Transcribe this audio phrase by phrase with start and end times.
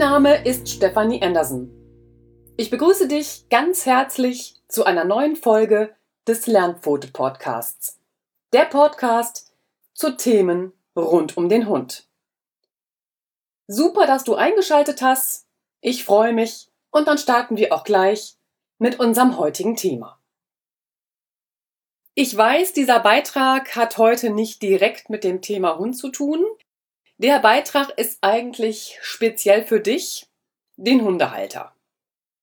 [0.00, 1.70] Name ist Stefanie Anderson.
[2.58, 5.96] Ich begrüße dich ganz herzlich zu einer neuen Folge
[6.28, 7.98] des Lernpfote Podcasts.
[8.52, 9.54] Der Podcast
[9.94, 12.06] zu Themen rund um den Hund.
[13.68, 15.46] Super, dass du eingeschaltet hast.
[15.80, 18.36] Ich freue mich und dann starten wir auch gleich
[18.78, 20.20] mit unserem heutigen Thema.
[22.14, 26.44] Ich weiß, dieser Beitrag hat heute nicht direkt mit dem Thema Hund zu tun.
[27.22, 30.26] Der Beitrag ist eigentlich speziell für dich,
[30.76, 31.76] den Hundehalter,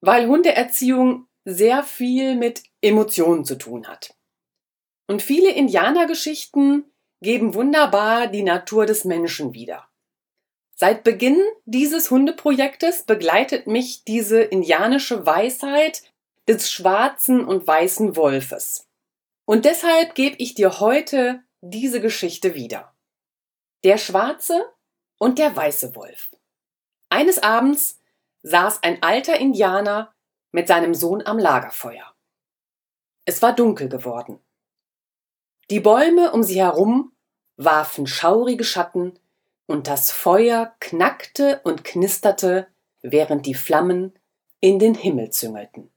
[0.00, 4.14] weil Hundeerziehung sehr viel mit Emotionen zu tun hat.
[5.08, 6.84] Und viele Indianergeschichten
[7.20, 9.88] geben wunderbar die Natur des Menschen wieder.
[10.76, 16.04] Seit Beginn dieses Hundeprojektes begleitet mich diese indianische Weisheit
[16.46, 18.88] des schwarzen und weißen Wolfes.
[19.46, 22.94] Und deshalb gebe ich dir heute diese Geschichte wieder.
[23.82, 24.70] Der schwarze
[25.18, 26.30] und der weiße Wolf.
[27.08, 28.00] Eines Abends
[28.42, 30.14] saß ein alter Indianer
[30.52, 32.14] mit seinem Sohn am Lagerfeuer.
[33.24, 34.38] Es war dunkel geworden.
[35.70, 37.12] Die Bäume um sie herum
[37.56, 39.18] warfen schaurige Schatten
[39.66, 42.66] und das Feuer knackte und knisterte,
[43.02, 44.18] während die Flammen
[44.60, 45.90] in den Himmel züngelten.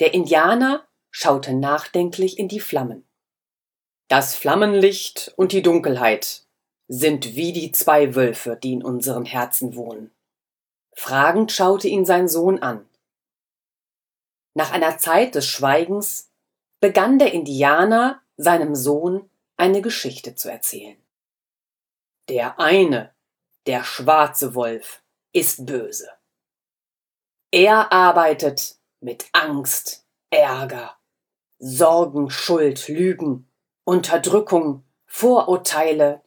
[0.00, 3.06] Der Indianer schaute nachdenklich in die Flammen.
[4.08, 6.45] Das Flammenlicht und die Dunkelheit
[6.88, 10.10] sind wie die zwei Wölfe, die in unserem Herzen wohnen.
[10.92, 12.88] Fragend schaute ihn sein Sohn an.
[14.54, 16.30] Nach einer Zeit des Schweigens
[16.80, 20.96] begann der Indianer seinem Sohn eine Geschichte zu erzählen.
[22.28, 23.14] Der eine,
[23.66, 26.08] der schwarze Wolf, ist böse.
[27.50, 30.96] Er arbeitet mit Angst, Ärger,
[31.58, 33.48] Sorgen, Schuld, Lügen,
[33.84, 36.22] Unterdrückung, Vorurteile,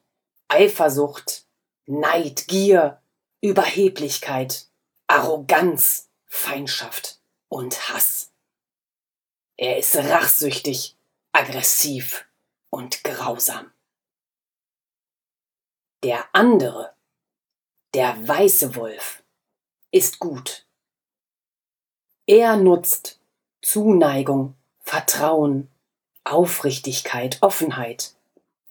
[0.49, 1.45] Eifersucht,
[1.85, 3.01] Neid, Gier,
[3.41, 4.67] Überheblichkeit,
[5.07, 8.31] Arroganz, Feindschaft und Hass.
[9.57, 10.97] Er ist rachsüchtig,
[11.31, 12.27] aggressiv
[12.69, 13.71] und grausam.
[16.03, 16.93] Der andere,
[17.93, 19.23] der weiße Wolf,
[19.91, 20.65] ist gut.
[22.25, 23.19] Er nutzt
[23.61, 25.69] Zuneigung, Vertrauen,
[26.23, 28.15] Aufrichtigkeit, Offenheit,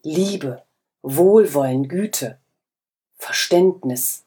[0.03, 0.65] Liebe,
[1.03, 2.39] Wohlwollen, Güte,
[3.17, 4.25] Verständnis,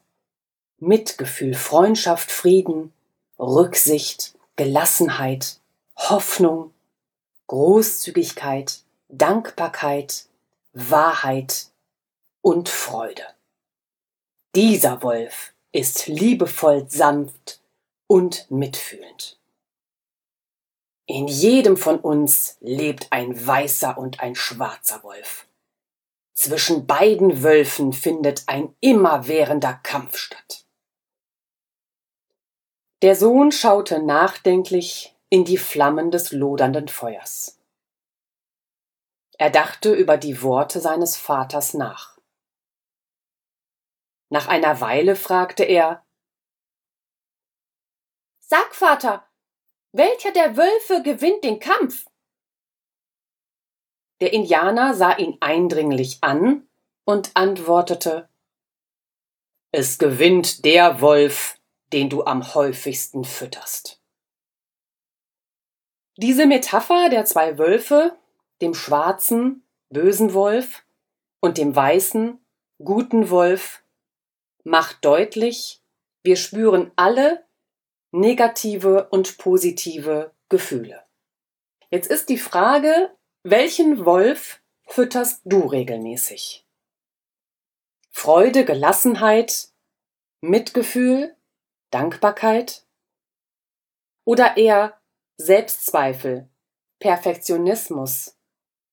[0.78, 2.92] Mitgefühl, Freundschaft, Frieden,
[3.38, 5.58] Rücksicht, Gelassenheit,
[5.96, 6.72] Hoffnung,
[7.46, 10.26] Großzügigkeit, Dankbarkeit,
[10.72, 11.72] Wahrheit,
[12.42, 13.24] und Freude.
[14.54, 17.60] Dieser Wolf ist liebevoll sanft
[18.06, 19.38] und mitfühlend.
[21.06, 25.46] In jedem von uns lebt ein weißer und ein schwarzer Wolf.
[26.34, 30.66] Zwischen beiden Wölfen findet ein immerwährender Kampf statt.
[33.02, 37.58] Der Sohn schaute nachdenklich in die Flammen des lodernden Feuers.
[39.38, 42.18] Er dachte über die Worte seines Vaters nach.
[44.28, 46.06] Nach einer Weile fragte er
[48.38, 49.28] Sag, Vater,
[49.92, 52.06] welcher der Wölfe gewinnt den Kampf?
[54.22, 56.68] Der Indianer sah ihn eindringlich an
[57.04, 58.28] und antwortete
[59.72, 61.58] Es gewinnt der Wolf,
[61.92, 64.00] den du am häufigsten fütterst.
[66.16, 68.16] Diese Metapher der zwei Wölfe,
[68.60, 70.84] dem schwarzen, bösen Wolf
[71.40, 72.38] und dem weißen,
[72.78, 73.82] guten Wolf,
[74.62, 75.82] macht deutlich,
[76.22, 77.44] wir spüren alle
[78.12, 81.02] negative und positive Gefühle.
[81.90, 83.10] Jetzt ist die Frage,
[83.42, 86.66] welchen Wolf fütterst du regelmäßig?
[88.10, 89.68] Freude, Gelassenheit,
[90.40, 91.34] Mitgefühl,
[91.90, 92.86] Dankbarkeit?
[94.24, 95.00] Oder eher
[95.36, 96.48] Selbstzweifel,
[97.00, 98.36] Perfektionismus,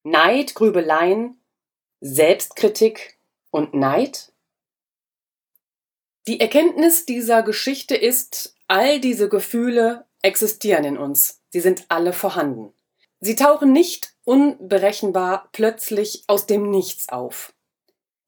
[0.03, 1.39] Neid, Grübeleien,
[1.99, 3.19] Selbstkritik
[3.51, 4.33] und Neid?
[6.25, 11.41] Die Erkenntnis dieser Geschichte ist, all diese Gefühle existieren in uns.
[11.49, 12.73] Sie sind alle vorhanden.
[13.19, 17.53] Sie tauchen nicht unberechenbar plötzlich aus dem Nichts auf.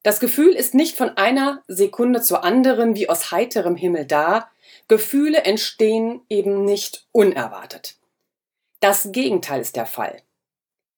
[0.03, 4.49] Das Gefühl ist nicht von einer Sekunde zur anderen wie aus heiterem Himmel da.
[4.87, 7.97] Gefühle entstehen eben nicht unerwartet.
[8.79, 10.23] Das Gegenteil ist der Fall.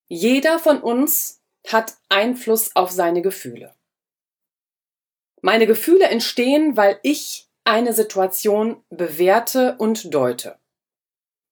[0.07, 3.75] Jeder von uns hat Einfluss auf seine Gefühle.
[5.41, 10.57] Meine Gefühle entstehen, weil ich eine Situation bewerte und deute.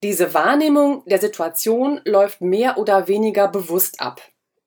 [0.04, 4.22] Diese Wahrnehmung der Situation läuft mehr oder weniger bewusst ab.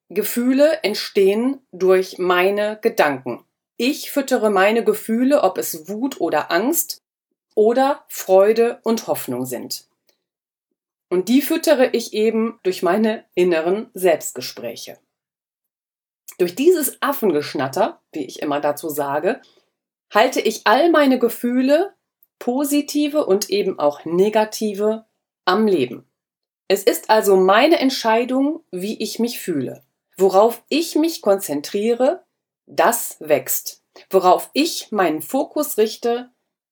[0.08, 3.44] Gefühle entstehen durch meine Gedanken.
[3.76, 7.02] Ich füttere meine Gefühle, ob es Wut oder Angst
[7.56, 9.88] oder Freude und Hoffnung sind.
[11.10, 14.98] Und die füttere ich eben durch meine inneren Selbstgespräche.
[16.38, 19.40] Durch dieses Affengeschnatter, wie ich immer dazu sage,
[20.12, 21.94] halte ich all meine Gefühle,
[22.38, 25.06] positive und eben auch negative,
[25.44, 26.08] am Leben.
[26.68, 29.84] Es ist also meine Entscheidung, wie ich mich fühle.
[30.16, 32.24] Worauf ich mich konzentriere,
[32.66, 33.82] das wächst.
[34.10, 36.30] Worauf ich meinen Fokus richte,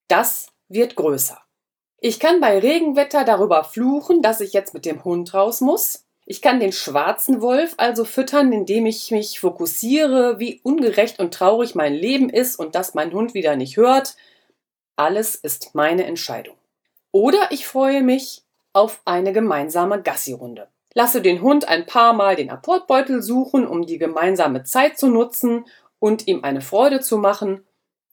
[0.08, 1.40] das wird größer.
[1.98, 6.04] Ich kann bei Regenwetter darüber fluchen, dass ich jetzt mit dem Hund raus muss.
[6.24, 11.74] Ich kann den schwarzen Wolf also füttern, indem ich mich fokussiere, wie ungerecht und traurig
[11.74, 14.16] mein Leben ist und dass mein Hund wieder nicht hört.
[14.96, 16.56] Alles ist meine Entscheidung.
[17.12, 18.41] Oder ich freue mich
[18.72, 20.68] auf eine gemeinsame Gassi-Runde.
[20.94, 25.64] Lasse den Hund ein paar Mal den Apportbeutel suchen, um die gemeinsame Zeit zu nutzen
[25.98, 27.66] und ihm eine Freude zu machen.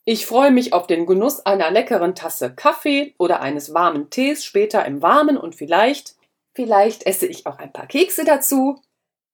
[0.06, 4.86] Ich freue mich auf den Genuss einer leckeren Tasse Kaffee oder eines warmen Tees später
[4.86, 6.16] im Warmen und vielleicht
[6.60, 8.82] Vielleicht esse ich auch ein paar Kekse dazu.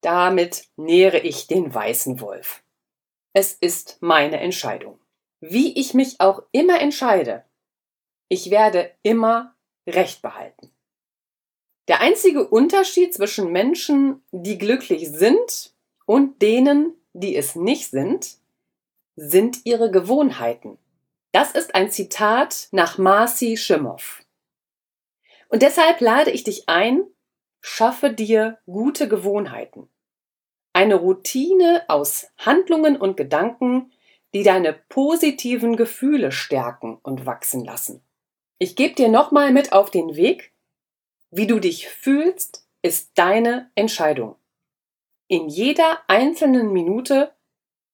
[0.02, 2.64] Damit nähere ich den weißen Wolf.
[3.34, 5.00] Es ist meine Entscheidung.
[5.42, 7.44] Wie ich mich auch immer entscheide,
[8.30, 9.56] ich werde immer
[9.88, 10.72] Recht behalten.
[11.88, 15.74] Der einzige Unterschied zwischen Menschen, die glücklich sind
[16.06, 18.38] und denen, die es nicht sind,
[19.16, 20.78] sind ihre Gewohnheiten.
[21.32, 24.24] Das ist ein Zitat nach Marci Schimow.
[25.50, 27.04] Und deshalb lade ich dich ein,
[27.62, 29.90] schaffe dir gute Gewohnheiten.
[30.74, 33.92] Eine Routine aus Handlungen und Gedanken,
[34.34, 38.02] die deine positiven Gefühle stärken und wachsen lassen.
[38.58, 40.52] Ich gebe dir nochmal mit auf den Weg,
[41.36, 44.38] wie du dich fühlst, ist deine Entscheidung.
[45.28, 47.34] In jeder einzelnen Minute,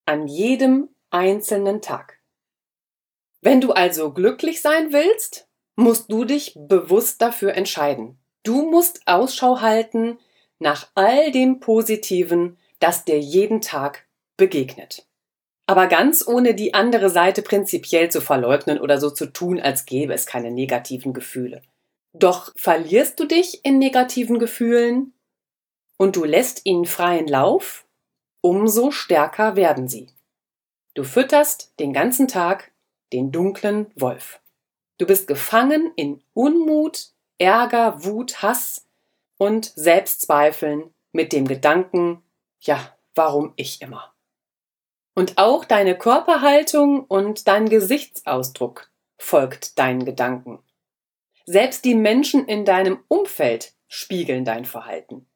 [0.05, 2.19] an jedem einzelnen Tag.
[3.41, 8.19] Wenn du also glücklich sein willst, musst du dich bewusst dafür entscheiden.
[8.43, 10.19] Du musst Ausschau halten
[10.59, 15.07] nach all dem Positiven, das dir jeden Tag begegnet.
[15.65, 20.13] Aber ganz ohne die andere Seite prinzipiell zu verleugnen oder so zu tun, als gäbe
[20.13, 21.63] es keine negativen Gefühle.
[22.13, 25.13] Doch verlierst du dich in negativen Gefühlen
[25.97, 27.85] und du lässt ihnen freien Lauf,
[28.41, 30.07] umso stärker werden sie.
[30.93, 32.71] Du fütterst den ganzen Tag
[33.13, 34.41] den dunklen Wolf.
[34.97, 38.87] Du bist gefangen in Unmut, Ärger, Wut, Hass
[39.37, 42.21] und Selbstzweifeln mit dem Gedanken,
[42.59, 44.13] ja, warum ich immer?
[45.15, 50.59] Und auch deine Körperhaltung und dein Gesichtsausdruck folgt deinen Gedanken.
[51.51, 55.27] Selbst die Menschen in deinem Umfeld spiegeln dein Verhalten.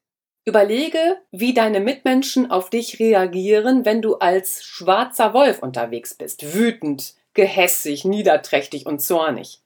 [0.46, 7.16] Überlege, wie deine Mitmenschen auf dich reagieren, wenn du als schwarzer Wolf unterwegs bist, wütend,
[7.34, 9.62] gehässig, niederträchtig und zornig.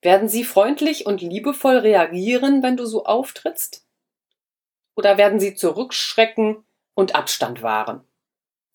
[0.00, 3.86] Werden sie freundlich und liebevoll reagieren, wenn du so auftrittst?
[4.96, 6.64] Oder werden sie zurückschrecken
[6.94, 8.02] und Abstand wahren?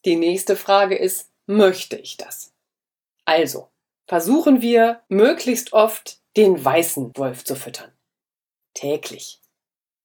[0.06, 2.53] Die nächste Frage ist, möchte ich das?
[3.25, 3.72] Also,
[4.06, 7.91] versuchen wir möglichst oft den weißen Wolf zu füttern.
[8.74, 9.41] Täglich.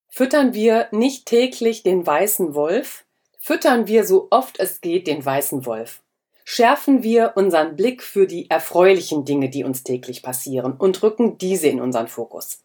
[0.08, 3.04] Füttern wir nicht täglich den weißen Wolf,
[3.38, 6.02] füttern wir so oft es geht den weißen Wolf
[6.44, 11.68] schärfen wir unseren Blick für die erfreulichen Dinge, die uns täglich passieren und rücken diese
[11.68, 12.64] in unseren Fokus.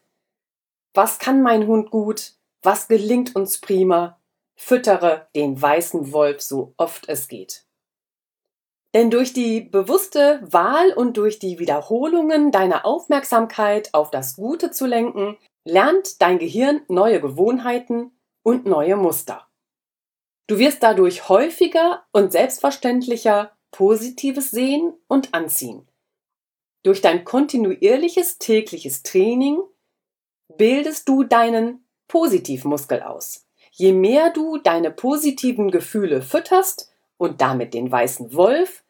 [0.94, 2.34] Was kann mein Hund gut?
[2.62, 4.20] Was gelingt uns prima?
[4.56, 7.64] Füttere den weißen Wolf so oft es geht.
[8.94, 14.86] Denn durch die bewusste Wahl und durch die Wiederholungen deiner Aufmerksamkeit auf das Gute zu
[14.86, 19.46] lenken, lernt dein Gehirn neue Gewohnheiten und neue Muster.
[20.46, 25.86] Du wirst dadurch häufiger und selbstverständlicher Positives sehen und anziehen.
[26.82, 29.60] Durch dein kontinuierliches tägliches Training
[30.56, 33.46] bildest du deinen Positivmuskel aus.
[33.72, 38.84] Je mehr du deine positiven Gefühle fütterst und damit den weißen Wolf,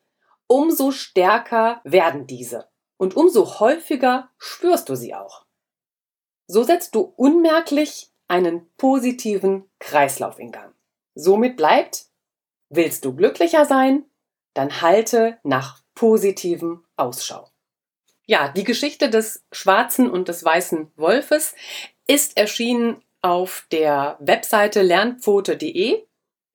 [0.46, 5.46] umso stärker werden diese und umso häufiger spürst du sie auch.
[6.46, 10.74] So setzt du unmerklich einen positiven Kreislauf in Gang.
[11.14, 12.06] Somit bleibt,
[12.68, 14.04] willst du glücklicher sein,
[14.54, 17.50] dann halte nach positivem Ausschau.
[18.26, 21.54] Ja, die Geschichte des schwarzen und des weißen Wolfes
[22.06, 26.07] ist erschienen auf der Webseite lernpfote.de.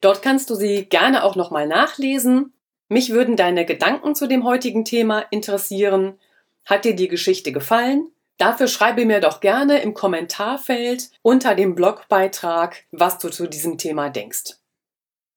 [0.03, 2.51] Dort kannst du sie gerne auch nochmal nachlesen.
[2.89, 6.19] Mich würden deine Gedanken zu dem heutigen Thema interessieren.
[6.65, 8.11] Hat dir die Geschichte gefallen?
[8.37, 14.09] Dafür schreibe mir doch gerne im Kommentarfeld unter dem Blogbeitrag, was du zu diesem Thema
[14.09, 14.55] denkst.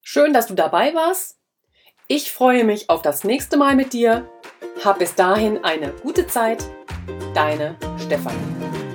[0.02, 1.38] Schön, dass du dabei warst.
[2.08, 4.28] Ich freue mich auf das nächste Mal mit dir.
[4.84, 6.64] Hab bis dahin eine gute Zeit.
[7.34, 8.85] Deine Stefanie.